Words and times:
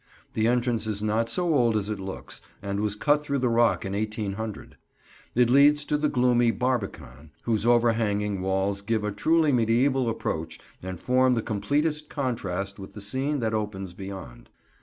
The 0.33 0.47
entrance 0.47 0.87
is 0.87 1.03
not 1.03 1.29
so 1.29 1.53
old 1.53 1.77
as 1.77 1.87
it 1.87 1.99
looks, 1.99 2.41
and 2.59 2.79
was 2.79 2.95
cut 2.95 3.21
through 3.21 3.37
the 3.37 3.49
rock 3.49 3.85
in 3.85 3.93
1800. 3.93 4.75
It 5.35 5.47
leads 5.47 5.85
to 5.85 5.95
the 5.95 6.09
gloomy 6.09 6.49
Barbican, 6.49 7.29
whose 7.43 7.67
overhanging 7.67 8.41
walls 8.41 8.81
give 8.81 9.03
a 9.03 9.11
truly 9.11 9.51
mediæval 9.53 10.09
approach 10.09 10.59
and 10.81 10.99
form 10.99 11.35
the 11.35 11.43
completest 11.43 12.09
contrast 12.09 12.79
with 12.79 12.93
the 12.93 12.99
scene 13.01 13.41
that 13.41 13.53
opens 13.53 13.93
beyond. 13.93 14.49